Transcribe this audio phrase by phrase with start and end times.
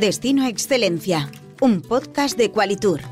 [0.00, 1.30] Destino Excelencia,
[1.60, 3.02] un podcast de Qualitur.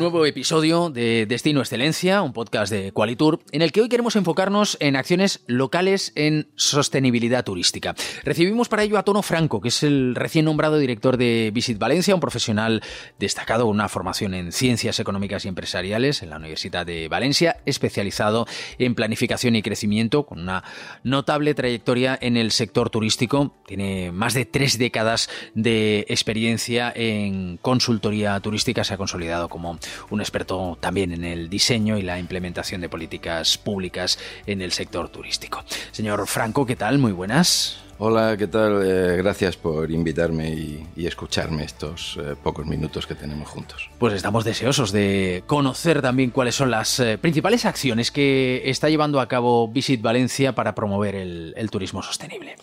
[0.00, 4.78] Nuevo episodio de Destino Excelencia, un podcast de Qualitur, en el que hoy queremos enfocarnos
[4.80, 7.94] en acciones locales en sostenibilidad turística.
[8.24, 12.14] Recibimos para ello a Tono Franco, que es el recién nombrado director de Visit Valencia,
[12.14, 12.82] un profesional
[13.18, 18.46] destacado una formación en ciencias económicas y empresariales en la Universidad de Valencia, especializado
[18.78, 20.64] en planificación y crecimiento, con una
[21.04, 23.54] notable trayectoria en el sector turístico.
[23.66, 29.78] Tiene más de tres décadas de experiencia en consultoría turística, se ha consolidado como
[30.10, 35.08] un experto también en el diseño y la implementación de políticas públicas en el sector
[35.08, 35.64] turístico.
[35.92, 36.98] Señor Franco, ¿qué tal?
[36.98, 37.80] Muy buenas.
[38.02, 38.80] Hola, ¿qué tal?
[38.82, 43.90] Eh, gracias por invitarme y, escucharme estos eh, pocos minutos que tenemos juntos.
[43.98, 49.20] Pues estamos deseosos de conocer también cuáles son las eh, principales acciones que está llevando
[49.20, 52.56] a cabo Visit Valencia para promover el, turismo sostenible.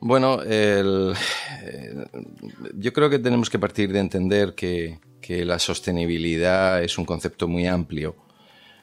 [0.00, 0.42] Bueno,
[2.74, 7.48] yo creo que tenemos que partir de entender que, que la sostenibilidad es un concepto
[7.48, 8.14] muy amplio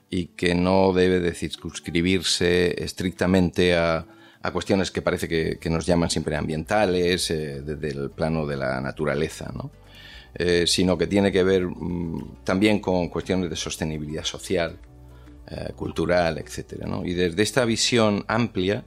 [0.09, 4.05] y que no debe de circunscribirse estrictamente a,
[4.51, 9.53] cuestiones que parece que, nos llaman siempre ambientales, eh, desde el plano de la naturaleza,
[9.55, 9.71] ¿no?
[10.35, 14.77] Eh, sino que tiene que ver mm, también con cuestiones de sostenibilidad social,
[15.47, 16.83] eh, cultural, etc.
[17.05, 18.83] Y desde esta visión amplia,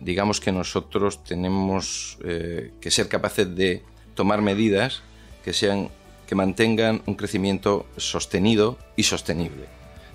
[0.00, 3.80] digamos que nosotros tenemos que ser capaces de
[4.16, 5.02] tomar medidas
[5.44, 5.88] que sean
[6.26, 9.66] que mantengan un crecimiento sostenido y sostenible.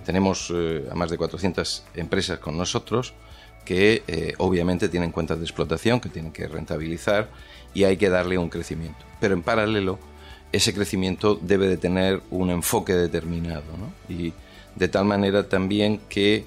[0.06, 3.14] Tenemos eh, a más de 400 empresas con nosotros
[3.66, 7.30] que eh, obviamente tienen cuentas de explotación que tienen que rentabilizar
[7.74, 9.06] y hay que darle un crecimiento.
[9.20, 10.00] Pero en paralelo,
[10.52, 13.64] ese crecimiento debe de tener un enfoque determinado
[14.10, 14.34] y
[14.76, 16.46] de tal manera también que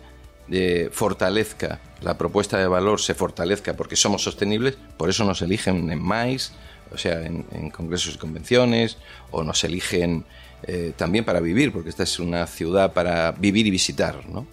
[0.50, 5.90] eh, fortalezca la propuesta de valor, se fortalezca porque somos sostenibles, por eso nos eligen
[5.90, 6.52] en MAIS,
[6.92, 8.98] o sea, en, congresos y convenciones,
[9.30, 10.24] o nos eligen
[10.62, 14.46] eh, también para vivir, porque esta es una ciudad para vivir y visitar, ¿no?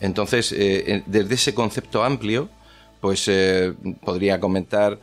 [0.00, 2.48] Entonces, eh, desde ese concepto amplio,
[3.00, 4.98] pues eh, podría comentar,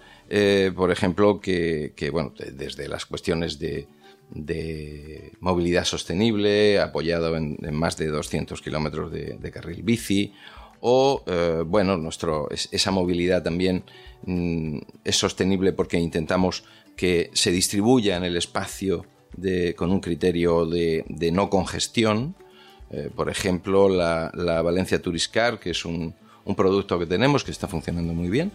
[0.76, 3.88] por ejemplo, que, bueno, desde las cuestiones de,
[5.40, 10.34] movilidad sostenible, apoyado en, más de 200 kilómetros de, de, carril bici,
[10.82, 11.24] o,
[11.66, 13.84] bueno, nuestro, esa movilidad también
[14.26, 16.64] Mm, es sostenible porque intentamos
[16.96, 19.06] que se distribuya en el espacio
[19.78, 22.36] con un criterio de, no congestión.
[22.92, 26.14] Eh, por ejemplo, la, Valencia Turiscar, que es un,
[26.56, 28.52] producto que tenemos que está funcionando muy bien.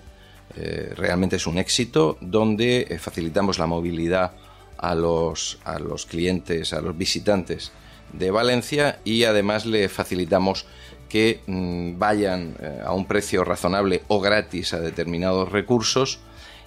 [0.56, 4.32] Eh, realmente es un éxito donde eh, facilitamos la movilidad
[4.76, 7.72] a los, a los clientes, a los visitantes
[8.12, 10.66] de Valencia y además le facilitamos
[11.08, 16.18] que mm, vayan eh, a un precio razonable o gratis a determinados recursos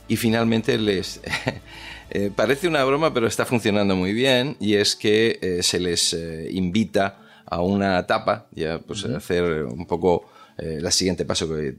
[0.07, 1.21] y finalmente les
[2.09, 6.13] eh, parece una broma pero está funcionando muy bien y es que eh, se les
[6.49, 11.71] invita a una tapa ya pues hacer un poco el siguiente paso que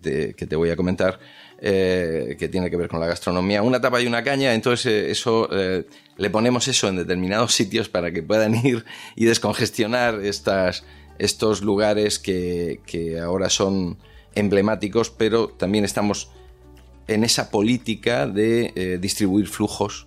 [0.48, 1.21] te, voy a comentar
[1.60, 3.62] que tiene que ver con la gastronomía.
[3.62, 5.48] Una tapa y una caña entonces eso
[6.16, 8.84] le ponemos eso en determinados sitios para que puedan ir
[9.16, 10.82] y descongestionar estas
[11.20, 12.81] estos lugares que,
[13.22, 13.98] ahora son
[14.34, 16.31] emblemáticos, pero también estamos
[17.06, 20.06] en esa política de eh, distribuir flujos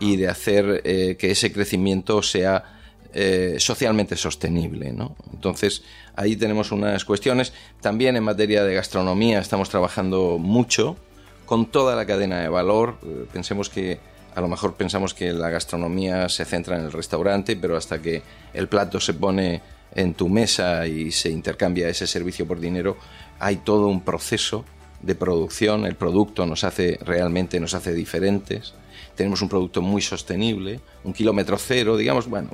[0.00, 2.64] y de hacer eh, que ese crecimiento sea
[3.12, 4.94] eh, socialmente sostenible.
[5.32, 5.82] Entonces,
[6.14, 7.52] ahí tenemos unas cuestiones.
[7.82, 10.96] También en materia de gastronomía estamos trabajando mucho
[11.44, 12.98] con toda la cadena de valor.
[13.30, 14.00] pensemos que
[14.34, 18.22] a lo mejor pensamos que la gastronomía se centra en el restaurante, pero hasta que
[18.54, 19.62] el plato se pone
[19.96, 22.98] en tu mesa y se intercambia ese servicio por dinero,
[23.40, 24.64] hay todo un proceso
[25.02, 28.74] de producción, el producto nos hace realmente nos hace diferentes.
[29.14, 32.50] Tenemos un producto muy sostenible, un kilómetro cero, digamos, bueno,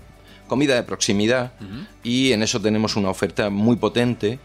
[0.47, 1.53] comida de proximidad
[2.05, 4.39] y en eso tenemos una oferta muy potente.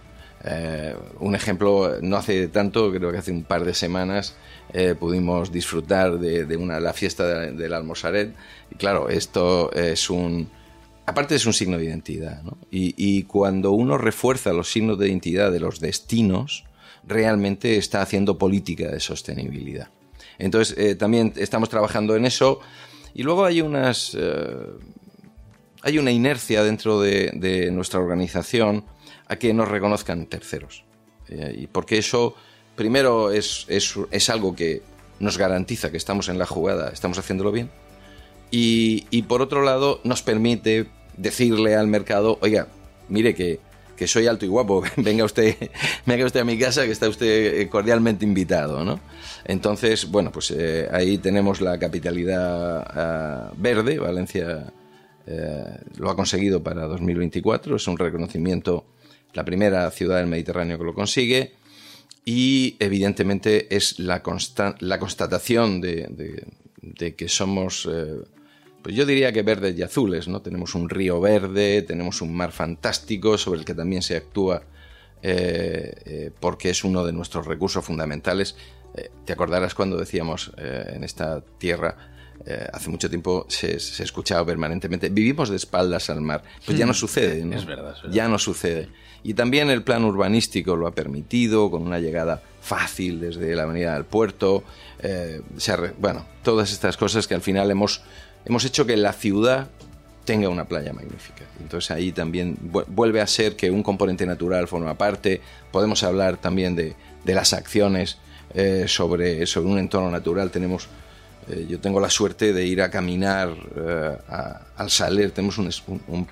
[0.44, 4.36] Eh, un ejemplo, no hace tanto, creo que hace un par de semanas,
[4.74, 8.34] eh, pudimos disfrutar de, una, la fiesta del almozaret.
[8.72, 10.50] Y claro, esto es un,
[11.08, 12.58] aparte es un signo de identidad, ¿no?
[12.70, 16.66] y, cuando uno refuerza los signos de identidad de los destinos,
[17.08, 19.90] realmente está haciendo política de sostenibilidad.
[20.38, 22.60] Entonces, eh, también estamos trabajando en eso.
[23.14, 24.16] Y luego hay unas.
[24.18, 24.46] Eh,
[25.82, 28.84] hay una inercia dentro de, nuestra organización
[29.28, 30.84] a que nos reconozcan terceros.
[31.30, 32.36] Eh, y porque eso,
[32.76, 34.82] primero, es, es, algo que
[35.20, 37.70] nos garantiza que estamos en la jugada, estamos haciéndolo bien.
[38.52, 42.68] Y, y, por otro lado, nos permite decirle al mercado, oiga,
[43.10, 43.60] mire que
[43.98, 45.56] que soy alto y guapo, venga usted,
[46.06, 49.00] venga usted a mi casa, que está usted cordialmente invitado, ¿no?
[49.44, 54.72] Entonces, bueno, pues eh, ahí tenemos la capitalidad ah, verde, Valencia
[55.26, 58.86] eh, lo ha conseguido para 2024, es un reconocimiento,
[59.34, 61.54] la primera ciudad del Mediterráneo que lo consigue,
[62.24, 64.22] y evidentemente es la,
[64.80, 66.46] la constatación de,
[67.18, 68.16] que somos, eh,
[68.88, 70.42] pues yo diría que verdes y azules, ¿no?
[70.42, 74.64] Tenemos un río verde, tenemos un mar fantástico sobre el que también se actúa
[75.22, 78.56] eh, porque es uno de nuestros recursos fundamentales.
[79.26, 81.98] te acordarás cuando decíamos en esta tierra,
[82.50, 86.44] eh, hace mucho tiempo se, se, escuchaba permanentemente, vivimos de espaldas al mar.
[86.66, 88.88] Pues ya no sucede, Es, verdad, Ya no sucede.
[89.22, 93.96] Y también el plan urbanístico lo ha permitido, con una llegada fácil desde la avenida
[93.96, 94.64] del puerto.
[95.00, 95.42] Eh,
[96.00, 98.02] bueno, todas estas cosas que al final hemos,
[98.46, 99.68] hemos hecho que la ciudad
[100.26, 101.46] tenga una playa magnífica.
[101.62, 105.42] Entonces ahí también vuelve a ser que un componente natural forma parte.
[105.72, 108.18] Podemos hablar también de, de las acciones
[108.54, 110.50] eh, sobre, sobre un entorno natural.
[110.50, 110.88] Tenemos
[111.50, 114.18] eh, yo tengo la suerte de ir a caminar eh,
[114.76, 116.28] al Saler, tenemos un,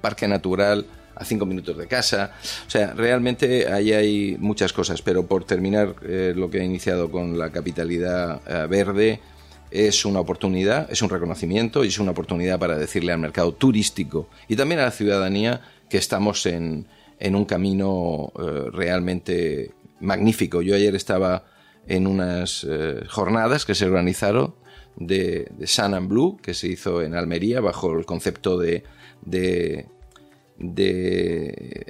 [0.00, 2.32] parque natural a cinco minutos de casa.
[2.66, 7.38] O sea, realmente ahí hay muchas cosas, pero por terminar lo que he iniciado con
[7.38, 9.20] la capitalidad verde,
[9.72, 14.28] es una oportunidad, es un reconocimiento y es una oportunidad para decirle al mercado turístico
[14.48, 16.86] y también a la ciudadanía que estamos en,
[17.18, 18.32] en un camino
[18.72, 20.62] realmente magnífico.
[20.62, 21.44] Yo ayer estaba
[21.86, 24.54] en unas eh, jornadas que se organizaron
[24.96, 28.84] de, Sun and Blue, que se hizo en Almería bajo el concepto de,
[29.24, 29.86] de,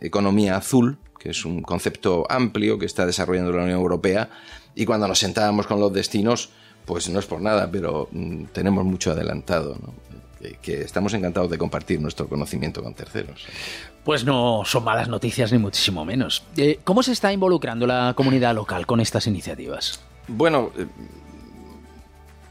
[0.00, 4.30] economía azul, que es un concepto amplio que está desarrollando la Unión Europea.
[4.74, 6.50] Y cuando nos sentábamos con los destinos,
[6.84, 9.76] pues no es por nada, pero mm, tenemos mucho adelantado.
[10.60, 13.46] que, estamos encantados de compartir nuestro conocimiento con terceros.
[14.04, 16.42] Pues no son malas noticias ni muchísimo menos.
[16.56, 20.00] Eh, ¿Cómo se está involucrando la comunidad local con estas iniciativas?
[20.26, 20.86] Bueno, eh,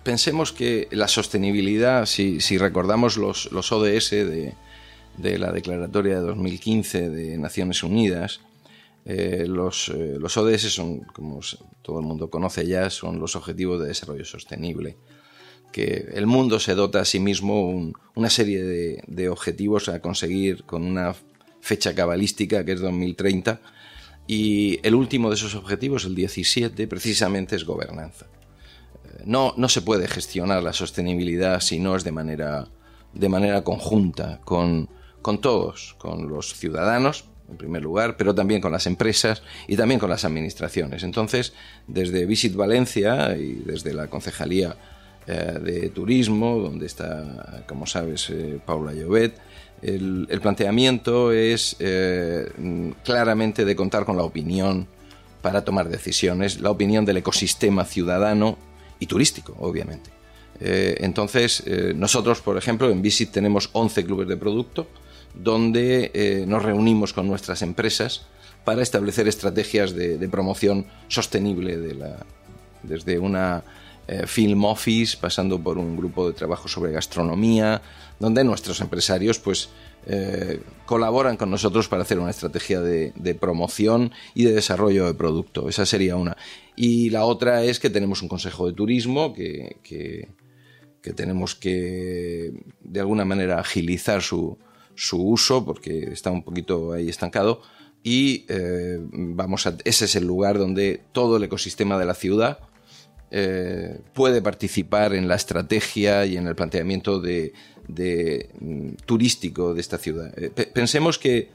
[0.03, 4.53] pensemos que la sostenibilidad, si, recordamos los, ODS de,
[5.37, 8.41] la Declaratoria de 2015 de Naciones Unidas,
[9.05, 11.39] eh, los, los, ODS son, como
[11.81, 14.97] todo el mundo conoce ya, son los Objetivos de Desarrollo Sostenible
[15.71, 20.65] que el mundo se dota a sí mismo una serie de, de, objetivos a conseguir
[20.65, 21.15] con una
[21.61, 23.61] fecha cabalística que es 2030
[24.27, 28.27] y el último de esos objetivos, el 17, precisamente es gobernanza.
[29.03, 32.67] Eh, no, no se puede gestionar la sostenibilidad si no es de manera,
[33.13, 34.89] de manera conjunta, con,
[35.21, 39.99] con todos, con los ciudadanos, en primer lugar, pero también con las empresas y también
[39.99, 41.03] con las administraciones.
[41.03, 41.53] Entonces,
[41.87, 44.75] desde Visit Valencia y desde la Concejalía
[45.27, 49.37] eh, de Turismo, donde está, como sabes, eh, Paula Llobet,
[49.81, 52.49] el, planteamiento es eh,
[53.03, 54.87] claramente de contar con la opinión
[55.41, 58.57] para tomar decisiones, la opinión del ecosistema ciudadano
[58.99, 60.11] y turístico, obviamente.
[60.63, 61.63] Entonces,
[61.95, 64.87] nosotros, por ejemplo, en Visit tenemos 11 clubes de producto
[65.33, 68.25] donde nos reunimos con nuestras empresas
[68.63, 71.77] para establecer estrategias de, promoción sostenible
[72.83, 73.63] desde una
[74.27, 77.81] film office, pasando por un grupo de trabajo sobre gastronomía,
[78.19, 79.69] donde nuestros empresarios pues
[80.07, 85.69] eh, colaboran con nosotros para hacer una estrategia de, promoción y de desarrollo de producto.
[85.69, 86.37] Esa sería una.
[86.75, 90.27] Y la otra es que tenemos un consejo de turismo que, que,
[91.13, 92.51] tenemos que
[92.81, 94.57] de alguna manera agilizar su,
[95.01, 97.61] su, uso porque está un poquito ahí estancado.
[98.03, 102.59] Y eh, vamos a, ese es el lugar donde todo el ecosistema de la ciudad
[103.33, 107.53] eh, puede participar en la estrategia y en el planteamiento de,
[108.59, 110.33] mm, turístico de esta ciudad.
[110.37, 111.49] Eh, pensemos que,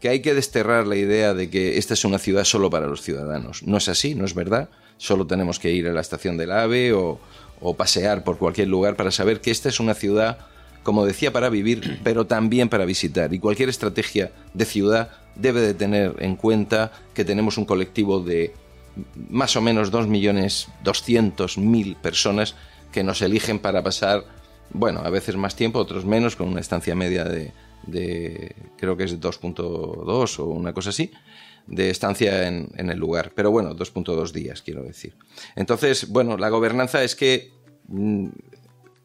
[0.00, 3.02] que hay que desterrar la idea de que esta es una ciudad solo para los
[3.02, 3.62] ciudadanos.
[3.62, 4.68] No es así, no es verdad.
[4.96, 7.20] Solo tenemos que ir a la estación del AVE o,
[7.60, 10.38] o pasear por cualquier lugar para saber que esta es una ciudad,
[10.84, 13.34] como decía, para vivir, pero también para visitar.
[13.34, 18.54] Y cualquier estrategia de ciudad debe de tener en cuenta que tenemos un colectivo de
[19.28, 22.54] más o menos 2.200.000 personas
[22.92, 24.24] que nos eligen para pasar,
[24.70, 27.52] bueno, a veces más tiempo, otros menos, con una estancia media de,
[28.76, 31.10] creo que es 2.2 o una cosa así,
[31.66, 33.32] de estancia en, el lugar.
[33.34, 35.16] Pero bueno, 2.2 días, quiero decir.
[35.56, 37.50] Entonces, bueno, la gobernanza es que
[37.88, 38.28] mm,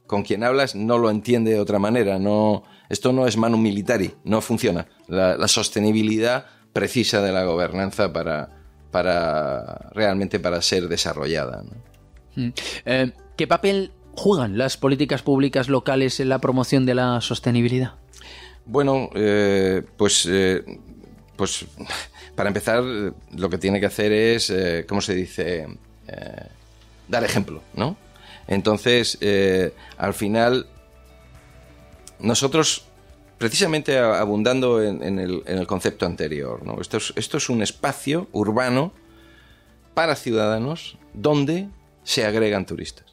[0.09, 2.17] con quien hablas no lo entiende de otra manera.
[2.17, 4.87] No, esto no es manu militari, no funciona.
[5.07, 8.49] la sostenibilidad precisa de la gobernanza para,
[8.89, 11.63] para realmente para ser desarrollada.
[12.35, 12.49] Mm.
[12.85, 17.93] Eh, ¿Qué papel juegan las políticas públicas locales en la promoción de la sostenibilidad?
[18.65, 20.63] Bueno, eh, pues, eh,
[21.35, 21.65] pues
[22.35, 25.67] para empezar, lo que tiene que hacer es, eh, ¿cómo se dice?
[27.07, 27.95] dar ejemplo, ¿no?
[28.49, 29.19] Entonces,
[29.97, 30.65] al final,
[32.19, 32.85] nosotros,
[33.37, 36.81] precisamente abundando en, el, concepto anterior, ¿no?
[36.81, 38.91] Esto es, esto es un espacio urbano
[39.93, 41.69] para ciudadanos donde
[42.03, 43.05] se agregan turistas.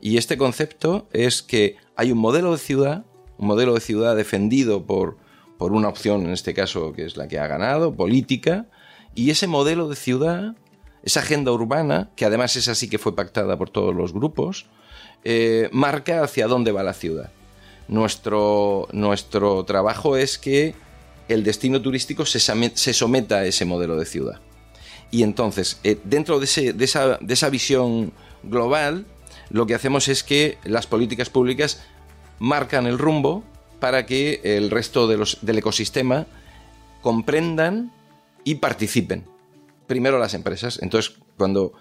[0.00, 3.04] Y este concepto es que hay un modelo de ciudad,
[3.36, 5.18] un modelo de ciudad defendido por,
[5.58, 8.66] por una opción, en este caso, que es la que ha ganado, política,
[9.14, 10.56] y ese modelo de ciudad,
[11.02, 14.66] esa agenda urbana, que además es así que fue pactada por todos los grupos,
[15.24, 17.30] eh, marca hacia dónde va la ciudad.
[17.88, 20.74] Nuestro, nuestro trabajo es que
[21.28, 24.40] el destino turístico se, se someta a ese modelo de ciudad.
[25.10, 29.06] Y entonces, eh, dentro de, ese, de, esa, de esa visión global,
[29.50, 31.82] lo que hacemos es que las políticas públicas
[32.38, 33.42] marcan el rumbo
[33.80, 36.26] para que el resto de los, del ecosistema
[37.00, 37.92] comprendan
[38.44, 39.24] y participen.
[39.90, 40.78] Primero las empresas.
[40.82, 41.72] Entonces, cuando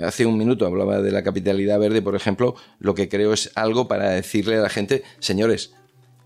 [0.00, 3.88] hace un minuto hablaba de la capitalidad verde, por ejemplo, lo que creo es algo
[3.88, 5.74] para decirle a la gente, señores,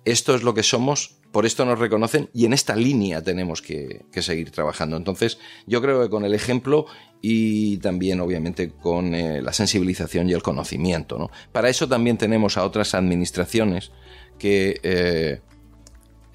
[0.05, 4.05] esto es lo que somos, por esto nos reconocen y en esta línea tenemos que,
[4.13, 4.99] seguir trabajando.
[4.99, 6.85] Entonces, yo creo que con el ejemplo
[7.23, 11.17] y también, obviamente, con eh, la sensibilización y el conocimiento.
[11.17, 11.31] ¿no?
[11.53, 13.93] Para eso también tenemos a otras administraciones
[14.39, 15.41] que, eh,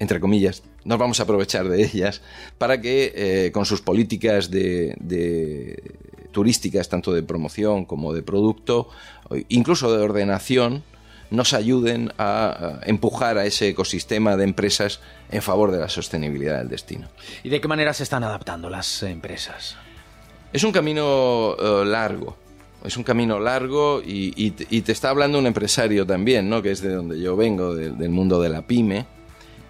[0.00, 2.22] entre comillas, nos vamos a aprovechar de ellas
[2.58, 5.82] para que eh, con sus políticas de,
[6.32, 8.88] turísticas, tanto de promoción como de producto,
[9.48, 10.84] incluso de ordenación,
[11.30, 15.00] nos ayuden a, empujar a ese ecosistema de empresas
[15.30, 17.08] en favor de la sostenibilidad del destino.
[17.42, 19.76] ¿Y de qué manera se están adaptando las empresas?
[20.52, 22.36] Es un camino eh, largo.
[22.84, 26.62] Es un camino largo y, te está hablando un empresario también, ¿no?
[26.62, 29.15] que es de donde yo vengo, del mundo de la pyme.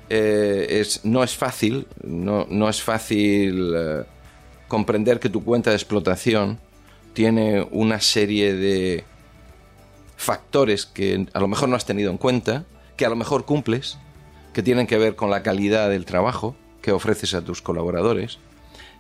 [0.09, 4.05] Eh, es, no es fácil, no, no es fácil eh,
[4.69, 6.61] comprender que tu cuenta de explotación
[7.13, 9.05] tiene una serie de
[10.17, 13.99] factores que a lo mejor no has tenido en cuenta, que a lo mejor cumples,
[14.53, 18.39] que tienen que ver con la calidad del trabajo que ofreces a tus colaboradores,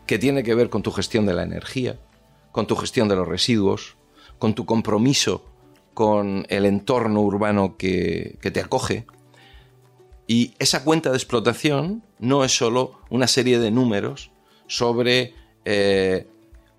[0.06, 1.98] que tiene que ver con tu gestión de la energía,
[2.52, 3.96] con tu gestión de los residuos,
[4.38, 5.44] con tu compromiso
[5.96, 9.06] con el entorno urbano que, te acoge.
[10.26, 14.30] Y esa cuenta de explotación no es solo una serie de números
[14.66, 16.26] sobre eh,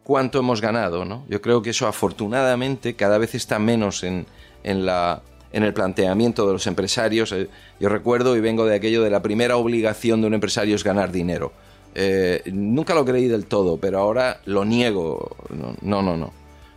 [0.04, 1.06] cuánto hemos ganado.
[1.06, 1.26] ¿no?
[1.30, 4.26] Yo creo que eso afortunadamente cada vez está menos en,
[4.64, 5.22] la,
[5.54, 7.32] en el planteamiento de los empresarios.
[7.32, 7.50] Eh,
[7.80, 11.12] yo recuerdo y vengo de aquello de la primera obligación de un empresario es ganar
[11.12, 11.54] dinero.
[11.96, 15.36] Eh, nunca lo creí del todo, pero ahora lo niego.
[15.82, 16.34] No, no, no.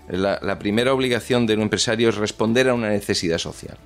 [0.08, 3.76] La, la, primera obligación de un empresario es responder a una necesidad social.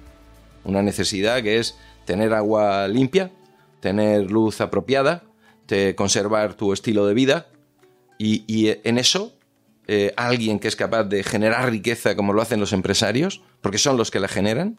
[0.64, 3.30] Una necesidad que es tener agua limpia,
[3.80, 5.24] tener luz apropiada,
[5.96, 7.46] conservar tu estilo de vida
[8.18, 9.36] y, en eso,
[9.86, 13.96] eh, alguien que es capaz de generar riqueza como lo hacen los empresarios, porque son
[13.96, 14.78] los que la generan,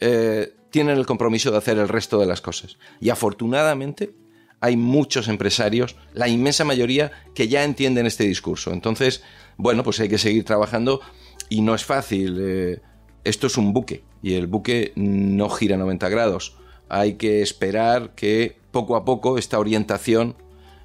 [0.00, 2.78] eh, tienen el compromiso de hacer el resto de las cosas.
[3.00, 4.12] Y afortunadamente
[4.60, 8.72] hay muchos empresarios, la inmensa mayoría, que ya entienden este discurso.
[8.72, 9.22] Entonces,
[9.56, 11.00] bueno, pues hay que seguir trabajando
[11.48, 12.38] y no es fácil.
[12.40, 12.80] Eh,
[13.24, 16.56] esto es un buque y el buque no gira 90 grados.
[16.88, 20.34] Hay que esperar que poco a poco esta orientación,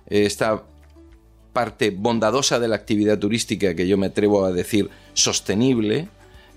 [0.08, 0.64] esta
[1.54, 6.10] parte bondadosa de la actividad turística, que yo me atrevo a decir sostenible,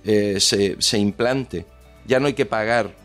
[0.05, 1.67] eh, se, implante.
[2.05, 2.97] Ya no hay que pagar.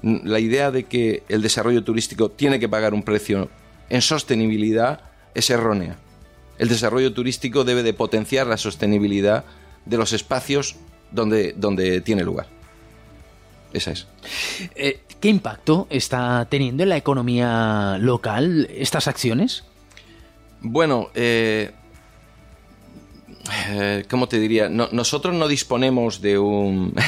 [0.00, 3.50] La idea de que el desarrollo turístico tiene que pagar un precio
[3.90, 5.00] en sostenibilidad
[5.34, 5.98] es errónea.
[6.56, 9.44] El desarrollo turístico debe de potenciar la sostenibilidad
[9.84, 10.76] de los espacios
[11.12, 12.55] donde, donde tiene lugar.
[13.72, 14.06] Esa es.
[14.74, 19.64] Eh, ¿Qué impacto está teniendo en la economía local estas acciones?
[20.60, 21.70] Bueno, eh,
[23.70, 24.68] eh, ¿cómo te diría?
[24.68, 26.94] nosotros no disponemos de un...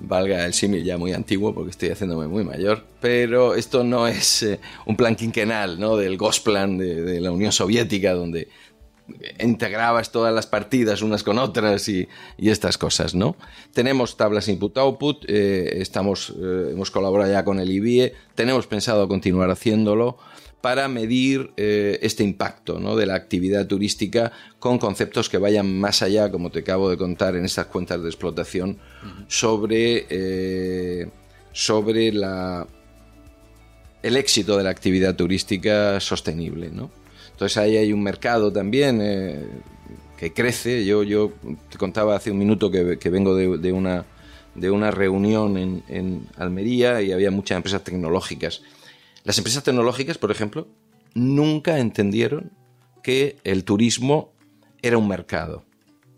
[0.00, 4.44] valga el símil ya muy antiguo porque estoy haciéndome muy mayor, pero esto no es
[4.44, 5.96] eh, un plan quinquenal, ¿no?
[5.96, 8.48] Del Gosplan de, de la Unión Soviética, donde
[9.40, 13.36] integrabas todas las partidas unas con otras y, estas cosas, ¿no?
[13.72, 20.18] Tenemos tablas input-output, estamos, hemos colaborado ya con el IBIE, tenemos pensado continuar haciéndolo
[20.60, 26.30] para medir eh, este impacto de la actividad turística con conceptos que vayan más allá,
[26.30, 28.78] como te acabo de contar en estas cuentas de explotación,
[29.28, 31.08] sobre, eh,
[31.52, 32.66] sobre la,
[34.02, 36.70] el éxito de la actividad turística sostenible.
[37.38, 39.46] Entonces ahí hay un mercado también eh,
[40.16, 40.84] que crece.
[40.84, 41.32] Yo, yo
[41.70, 44.06] te contaba hace un minuto que, vengo de, una,
[44.56, 48.62] de una reunión en, en Almería y había muchas empresas tecnológicas
[49.22, 50.66] Las empresas tecnológicas, por ejemplo,
[51.14, 52.50] nunca entendieron
[53.04, 54.32] que el turismo
[54.82, 55.64] era un mercado.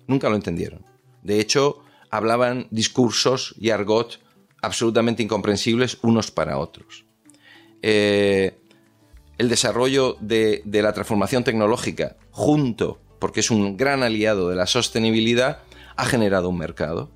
[0.07, 0.87] Nunca lo entendieron.
[1.23, 4.21] De hecho, hablaban discursos y argot
[4.63, 7.05] absolutamente incomprensibles unos para otros.
[7.83, 8.60] Eh,
[9.41, 15.61] el desarrollo de, la transformación tecnológica junto, porque es un gran aliado de la sostenibilidad,
[15.97, 17.11] ha generado un mercado.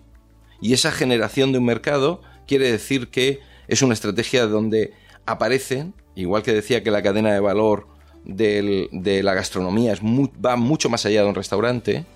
[0.58, 4.94] Y esa generación de un mercado quiere decir que es una estrategia donde
[5.26, 7.88] aparecen, igual que decía que la cadena de valor
[8.24, 12.06] de la gastronomía va mucho más allá de un restaurante,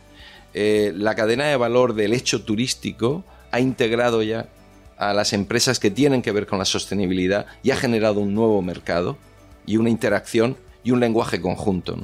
[0.54, 4.48] eh, la cadena de valor del hecho turístico ha integrado ya
[4.96, 8.62] a las empresas que tienen que ver con la sostenibilidad y ha generado un nuevo
[8.62, 9.18] mercado
[9.68, 11.94] y una interacción y un lenguaje conjunto.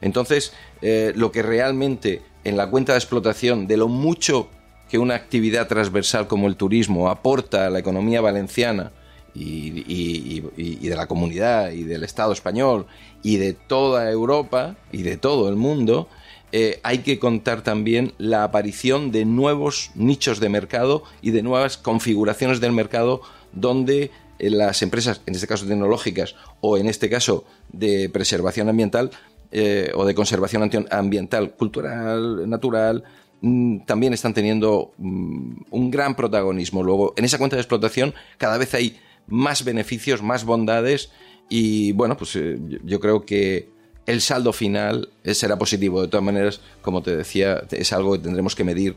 [0.00, 4.48] Entonces, eh, lo que realmente en la cuenta de explotación de lo mucho
[4.88, 8.92] que una actividad transversal como el turismo aporta a la economía valenciana
[9.34, 12.86] y, de la comunidad y del Estado español
[13.22, 16.08] y de toda Europa y de todo el mundo,
[16.50, 21.78] eh, hay que contar también la aparición de nuevos nichos de mercado y de nuevas
[21.78, 24.10] configuraciones del mercado donde
[24.50, 29.10] las empresas, en este caso tecnológicas o en este caso de preservación ambiental
[29.50, 33.04] eh, o de conservación ambiental, cultural, natural,
[33.40, 36.82] mm, también están teniendo mm, un gran protagonismo.
[36.82, 41.10] Luego, en esa cuenta de explotación cada vez hay más beneficios, más bondades
[41.48, 43.68] y bueno, pues eh, yo creo que
[44.06, 46.02] el saldo final será positivo.
[46.02, 48.96] De todas maneras, como te decía, es algo que tendremos que medir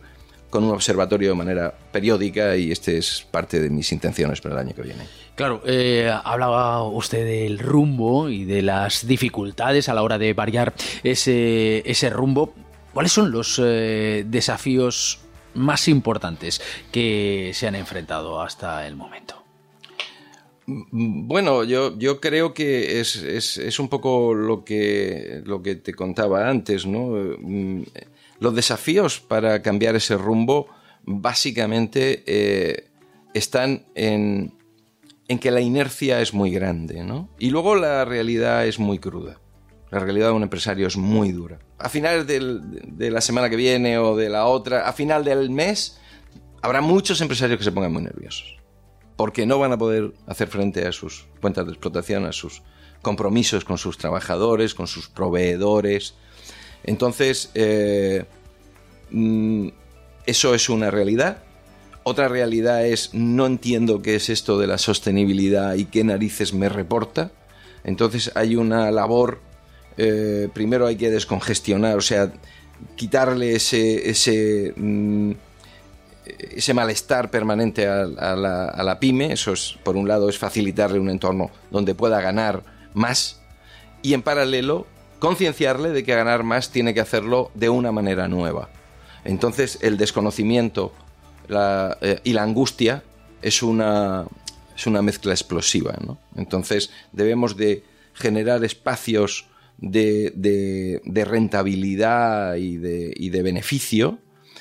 [0.55, 4.59] con un observatorio de manera periódica y este es parte de mis intenciones para el
[4.59, 5.03] año que viene.
[5.35, 10.73] Claro, eh, hablaba usted del rumbo y de las dificultades a la hora de variar
[11.03, 12.53] ese, ese rumbo.
[12.93, 15.19] ¿Cuáles son los eh, desafíos
[15.55, 19.43] más importantes que se han enfrentado hasta el momento?
[20.67, 25.93] Mm, bueno, yo, yo creo que es, es, un poco lo que, lo que te
[25.93, 27.13] contaba antes, ¿no?
[28.39, 30.67] Los desafíos para cambiar ese rumbo
[31.03, 32.89] básicamente eh,
[33.33, 34.53] están en,
[35.27, 37.29] en, que la inercia es muy grande, ¿no?
[37.39, 39.39] Y luego la realidad es muy cruda.
[39.91, 41.59] La realidad de un empresario es muy dura.
[41.77, 45.99] A finales de la semana que viene o de la otra, a final del mes,
[46.61, 48.55] habrá muchos empresarios que se pongan muy nerviosos
[49.15, 52.61] porque no van a poder hacer frente a sus cuentas de explotación, a sus
[53.01, 56.15] compromisos con sus trabajadores, con sus proveedores.
[56.85, 58.23] Entonces, eh,
[59.11, 59.69] mm,
[60.25, 61.43] eso es una realidad.
[62.03, 66.69] Otra realidad es no entiendo qué es esto de la sostenibilidad y qué narices me
[66.69, 67.31] reporta.
[67.83, 69.39] Entonces hay una labor,
[69.97, 72.31] eh, primero hay que descongestionar, o sea,
[72.95, 75.31] quitarle ese, ese mm,
[76.25, 81.51] ese malestar permanente a, la, pyme, eso es, por un lado, es facilitarle un entorno
[81.71, 83.41] donde pueda ganar más
[84.01, 84.87] y en paralelo
[85.19, 88.69] concienciarle de que ganar más tiene que hacerlo de una manera nueva.
[89.23, 90.93] Entonces el desconocimiento
[91.49, 93.03] eh, y la angustia
[93.41, 94.25] es una,
[94.75, 95.95] es una mezcla explosiva.
[96.35, 99.47] Entonces debemos de generar espacios
[99.77, 104.19] de, rentabilidad y de, y de beneficio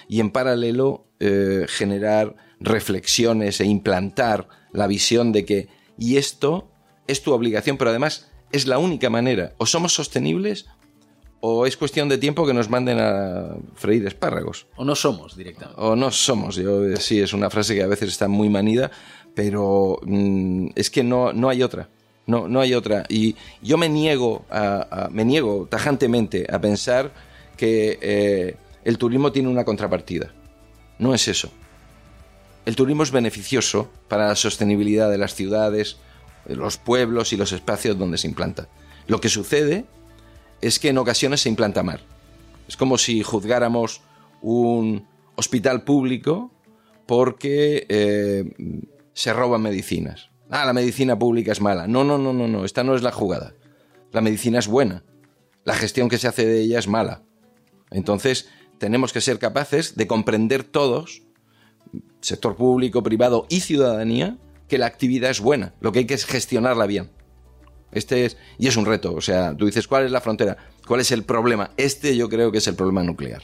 [0.08, 6.68] y en paralelo eh, generar reflexiones e implantar la visión de que, y esto
[7.06, 10.66] es tu obligación, pero además es la única manera, o somos sostenibles
[11.40, 14.66] o es cuestión de tiempo que nos manden a freír espárragos.
[14.76, 15.78] O no somos directamente.
[15.78, 16.56] O no somos.
[16.56, 18.90] Yo eh, sí, es una frase que a veces está muy manida,
[19.34, 21.90] pero mm, es que no, no hay otra.
[22.26, 23.04] No, no hay otra.
[23.10, 27.12] Y yo me niego, a, me niego tajantemente a pensar
[27.58, 30.32] que eh, el turismo tiene una contrapartida.
[30.98, 31.50] No es eso.
[32.64, 35.98] El turismo es beneficioso para la sostenibilidad de las ciudades,
[36.46, 38.68] los pueblos y los espacios donde se implanta.
[39.06, 39.84] Lo que sucede
[40.60, 42.00] es que en ocasiones se implanta mal.
[42.68, 44.00] Es como si juzgáramos
[44.40, 46.50] un hospital público
[47.06, 50.30] porque eh, se roban medicinas.
[50.50, 51.86] Ah, la medicina pública es mala.
[51.86, 52.64] No, no, no, no, no.
[52.64, 53.54] Esta no es la jugada.
[54.12, 55.02] La medicina es buena.
[55.64, 57.22] La gestión que se hace de ella es mala.
[57.90, 61.22] Entonces, tenemos que ser capaces de comprender todos,
[62.20, 65.74] sector público, privado y ciudadanía, que la actividad es buena.
[65.80, 67.10] Lo que hay que es gestionarla bien.
[67.94, 69.14] Este es, y es un reto.
[69.14, 70.56] O sea, tú dices, ¿cuál es la frontera?
[70.86, 71.70] ¿Cuál es el problema?
[71.76, 73.42] Este yo creo que es el problema nuclear.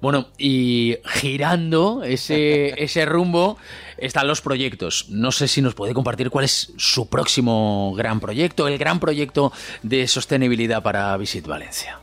[0.00, 3.58] Bueno, y girando ese, ese rumbo
[3.98, 5.06] están los proyectos.
[5.08, 9.52] No sé si nos puede compartir cuál es su próximo gran proyecto, el gran proyecto
[9.82, 11.98] de sostenibilidad para Visit Valencia.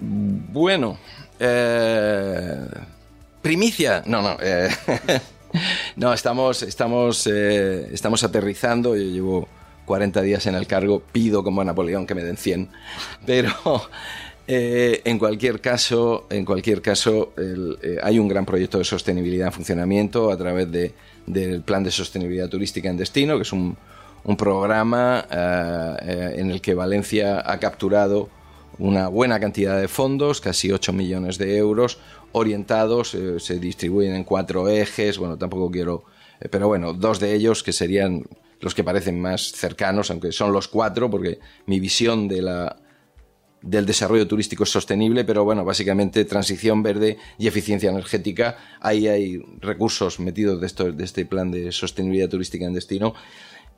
[0.00, 0.98] Bueno,
[1.38, 2.66] eh,
[3.42, 4.02] primicia.
[4.06, 4.36] No, no.
[4.40, 4.68] Eh,
[5.96, 8.96] no, estamos, estamos, eh, estamos aterrizando.
[8.96, 9.48] Yo llevo
[9.88, 12.68] 40 días en el cargo, pido como a Napoleón que me den 100.
[13.26, 13.50] Pero
[14.46, 19.52] eh, en cualquier caso, en cualquier caso eh, hay un gran proyecto de sostenibilidad en
[19.52, 20.92] funcionamiento a través de,
[21.26, 23.76] del Plan de Sostenibilidad Turística en Destino, que es un,
[24.36, 28.28] programa eh, en el que Valencia ha capturado
[28.78, 31.98] una buena cantidad de fondos, casi 8 millones de euros,
[32.32, 36.04] orientados, se distribuyen en cuatro ejes, bueno, tampoco quiero,
[36.50, 38.24] pero bueno, dos de ellos que serían
[38.60, 42.76] los que parecen más cercanos, aunque son los cuatro, porque mi visión de la
[43.62, 48.56] del desarrollo turístico sostenible, pero bueno, básicamente transición verde y eficiencia energética.
[48.80, 53.14] Ahí hay recursos metidos de, esto, de este plan de sostenibilidad turística en destino.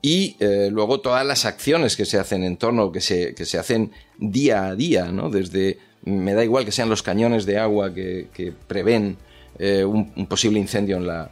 [0.01, 3.57] Y eh, luego todas las acciones que se hacen en torno, que se, que se
[3.57, 5.29] hacen día a día, ¿no?
[5.29, 9.17] Desde, me da igual que sean los cañones de agua que, que prevén
[9.59, 11.29] eh, un, posible incendio en, la,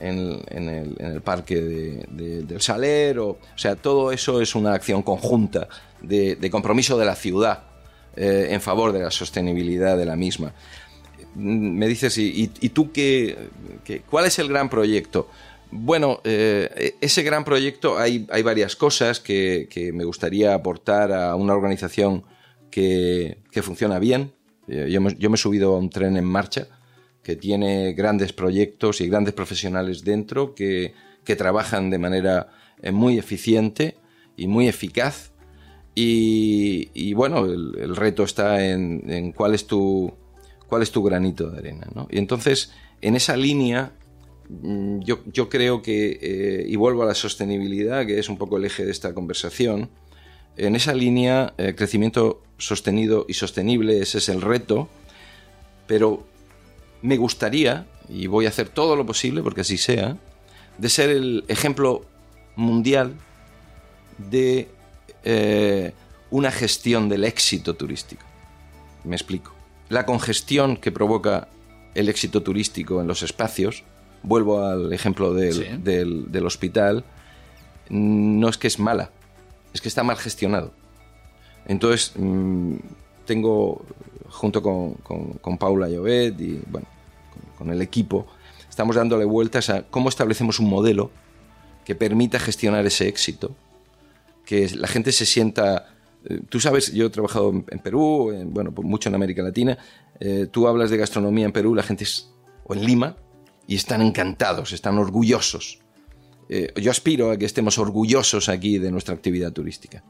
[0.00, 4.74] en, el, en el, parque de, del Saler, o, o sea, todo eso es una
[4.74, 5.68] acción conjunta
[6.02, 7.68] de, de compromiso de la ciudad
[8.20, 10.52] eh, en favor de la sostenibilidad de la misma.
[11.36, 13.38] Me dices, ¿y, tú qué,
[14.10, 15.28] cuál es el gran proyecto?
[15.70, 21.54] Bueno, eh, ese gran proyecto hay, hay varias cosas que, me gustaría aportar a una
[21.54, 22.24] organización
[22.70, 24.32] que, funciona bien.
[24.68, 26.68] Eh, yo me, yo me, he subido a un tren en marcha
[27.22, 32.48] que tiene grandes proyectos y grandes profesionales dentro que, que trabajan de manera
[32.92, 33.96] muy eficiente
[34.36, 35.32] y muy eficaz
[36.00, 40.14] y, bueno, el, reto está en, cuál, es tu,
[40.68, 41.88] cuál es tu granito de arena.
[41.92, 42.06] ¿no?
[42.08, 43.92] Y entonces, en esa línea,
[44.48, 48.64] yo, yo creo que, eh, y vuelvo a la sostenibilidad, que es un poco el
[48.64, 49.90] eje de esta conversación,
[50.56, 54.88] en esa línea, el crecimiento sostenido y sostenible, ese es el reto,
[55.86, 56.26] pero
[57.02, 60.16] me gustaría, y voy a hacer todo lo posible porque así sea,
[60.78, 62.04] de ser el ejemplo
[62.56, 63.14] mundial
[64.30, 64.68] de
[65.24, 65.92] eh,
[66.30, 68.24] una gestión del éxito turístico.
[69.04, 69.52] Me explico.
[69.88, 71.48] La congestión que provoca
[71.94, 73.84] el éxito turístico en los espacios,
[74.22, 77.04] vuelvo al ejemplo del, hospital,
[77.90, 79.10] no es que es mala,
[79.72, 80.72] es que está mal gestionado.
[81.66, 82.76] Entonces, mm,
[83.24, 83.84] tengo,
[84.28, 86.86] junto con, Paula Llobet y bueno,
[87.56, 88.26] con, el equipo,
[88.68, 91.10] estamos dándole vueltas a cómo establecemos un modelo
[91.84, 93.54] que permita gestionar ese éxito
[94.48, 95.94] que la gente se sienta...
[96.24, 99.76] Eh, tú sabes, yo he trabajado en, Perú, bueno, mucho en América Latina.
[100.20, 102.30] Eh, tú hablas de gastronomía en Perú, la gente es,
[102.64, 103.16] o en Lima,
[103.68, 105.78] y están encantados, están orgullosos.
[106.48, 110.02] Eh, yo aspiro a que estemos orgullosos aquí de nuestra actividad turística.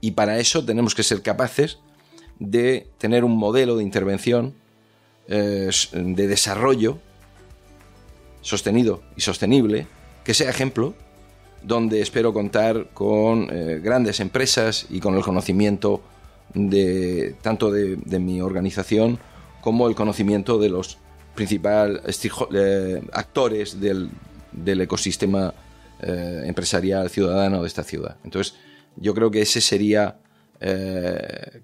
[0.00, 1.78] Y para eso tenemos que ser capaces
[2.40, 4.54] de tener un modelo de intervención,
[5.26, 6.98] de desarrollo
[8.40, 9.86] sostenido y sostenible,
[10.24, 10.94] que sea ejemplo
[11.62, 16.02] donde espero contar con eh, grandes empresas y con el conocimiento
[16.54, 19.18] de tanto de, mi organización
[19.60, 20.98] como el conocimiento de los
[21.38, 22.00] principales
[22.52, 24.10] eh, actores del,
[24.80, 25.54] ecosistema
[26.02, 28.16] eh, empresarial ciudadano de esta ciudad.
[28.24, 28.56] Entonces,
[28.96, 30.18] yo creo que ese sería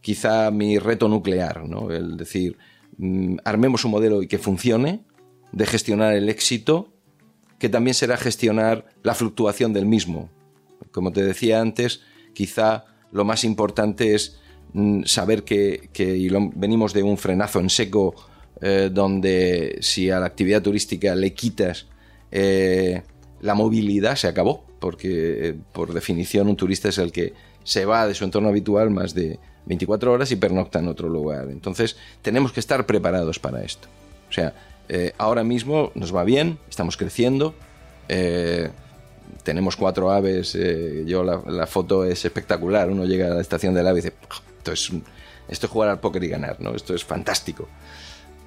[0.01, 1.91] quizá mi reto nuclear, ¿no?
[1.91, 2.57] el decir,
[2.97, 5.03] mm, armemos un modelo y que funcione,
[5.51, 6.93] de gestionar el éxito
[7.59, 10.31] que también será gestionar la fluctuación del mismo.
[10.93, 12.03] Como te decía antes,
[12.35, 14.39] quizá lo más importante es
[14.75, 15.91] mm, saber que,
[16.55, 18.15] venimos de un frenazo en seco
[18.61, 21.87] eh, donde si a la actividad turística le quitas
[22.31, 23.03] eh,
[23.41, 28.07] la movilidad se acabó, porque eh, por definición un turista es el que se va
[28.07, 31.49] de su entorno habitual más de 24 horas y pernocta en otro lugar.
[31.51, 33.89] Entonces tenemos que estar preparados para esto.
[34.31, 34.55] O sea,
[35.19, 37.55] ahora mismo nos va bien, estamos creciendo.
[39.43, 40.57] Tenemos cuatro aves.
[41.07, 42.91] Yo la, foto es espectacular.
[42.91, 44.15] Uno llega a la estación del ave y dice:
[44.59, 44.91] esto es,
[45.49, 46.75] esto es jugar al póker y ganar, ¿no?
[46.75, 47.69] Esto es fantástico.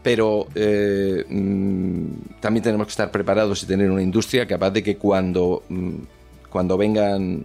[0.07, 5.63] Pero mm, también tenemos que estar preparados y tener una industria capaz de que cuando,
[5.67, 5.95] mm,
[6.49, 7.43] cuando vengan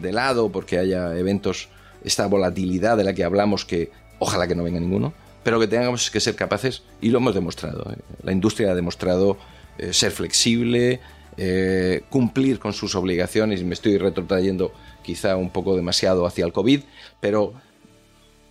[0.00, 1.68] de lado, porque haya eventos,
[2.02, 5.12] esta volatilidad de la que hablamos, que ojalá que no venga ninguno,
[5.44, 7.98] pero que tengamos que ser capaces, y lo hemos demostrado, ¿eh?
[8.24, 9.38] la industria ha demostrado
[9.78, 10.98] eh, ser flexible,
[11.36, 14.72] eh, cumplir con sus obligaciones, me estoy retrotrayendo
[15.04, 16.80] quizá un poco demasiado hacia el COVID,
[17.20, 17.54] pero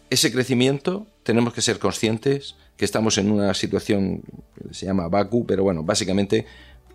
[0.10, 4.24] ese crecimiento tenemos que ser conscientes que estamos en una situación
[4.56, 6.46] que se llama vacu, pero bueno, básicamente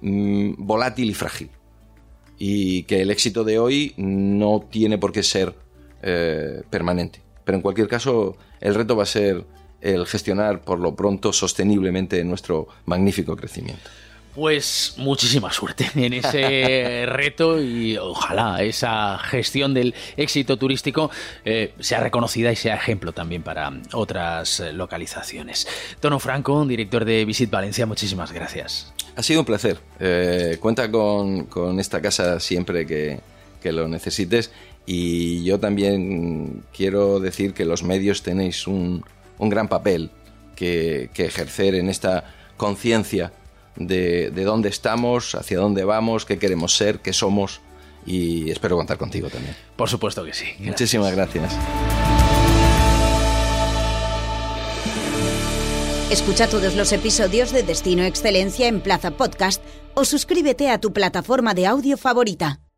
[0.00, 1.50] mm, volátil y frágil.
[2.38, 5.54] Y que el éxito de hoy no tiene por qué ser
[6.70, 7.20] permanente.
[7.42, 9.44] Pero en cualquier caso, el reto va a ser
[9.80, 13.88] el gestionar por lo pronto sosteniblemente nuestro magnífico crecimiento.
[14.36, 21.10] Pues muchísima suerte en ese reto y ojalá esa gestión del éxito turístico
[21.42, 25.66] eh, sea reconocida y sea ejemplo también para otras eh, localizaciones.
[26.00, 28.92] Tono Franco, director de Visit Valencia, muchísimas gracias.
[29.16, 29.78] Ha sido un placer.
[30.00, 33.20] Eh, cuenta con, esta casa siempre que,
[33.72, 34.52] lo necesites
[34.86, 39.02] y yo también quiero decir que los medios tenéis un,
[39.40, 40.10] gran papel
[40.54, 43.32] que ejercer en esta conciencia
[43.76, 47.60] de, dónde estamos, hacia dónde vamos, qué queremos ser, qué somos
[48.04, 49.56] y espero contar contigo también.
[49.76, 50.46] Por supuesto que sí.
[50.60, 51.56] Muchísimas gracias.
[56.10, 59.62] Escucha todos los episodios de Destino Excelencia en Plaza Podcast
[59.94, 62.60] o suscríbete a tu plataforma de audio favorita.